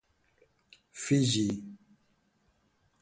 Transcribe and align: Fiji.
Fiji. 1.03 1.45